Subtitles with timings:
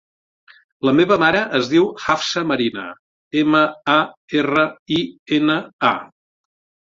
[0.87, 2.85] La meva mare es diu Hafsa Marina:
[3.41, 3.61] ema,
[3.95, 3.99] a,
[4.41, 4.63] erra,
[4.99, 4.99] i,
[5.39, 5.59] ena,
[5.91, 5.95] a.